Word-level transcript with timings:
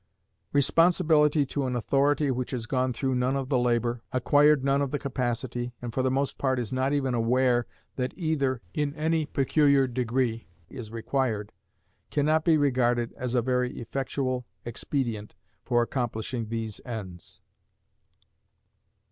Responsibility 0.51 1.45
to 1.45 1.67
an 1.67 1.75
authority 1.75 2.31
which 2.31 2.49
has 2.49 2.65
gone 2.65 2.91
through 2.91 3.13
none 3.13 3.35
of 3.35 3.49
the 3.49 3.59
labor, 3.59 4.01
acquired 4.11 4.63
none 4.63 4.81
of 4.81 4.89
the 4.89 4.97
capacity, 4.97 5.73
and 5.79 5.93
for 5.93 6.01
the 6.01 6.09
most 6.09 6.39
part 6.39 6.57
is 6.57 6.73
not 6.73 6.91
even 6.91 7.13
aware 7.13 7.67
that 7.97 8.11
either, 8.17 8.63
in 8.73 8.95
any 8.95 9.27
peculiar 9.27 9.85
degree, 9.85 10.47
is 10.71 10.89
required, 10.89 11.51
can 12.09 12.25
not 12.25 12.43
be 12.43 12.57
regarded 12.57 13.13
as 13.13 13.35
a 13.35 13.43
very 13.43 13.77
effectual 13.79 14.47
expedient 14.65 15.35
for 15.61 15.83
accomplishing 15.83 16.47
these 16.47 16.81
ends. 16.83 17.43